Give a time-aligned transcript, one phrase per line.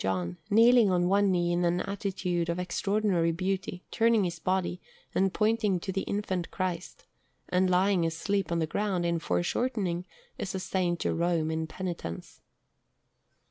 [0.03, 4.81] John, kneeling on one knee in an attitude of extraordinary beauty, turning his body,
[5.13, 7.05] and pointing to the Infant Christ;
[7.49, 10.05] and lying asleep on the ground, in foreshortening,
[10.39, 10.97] is a S.
[10.97, 12.41] Jerome in Penitence.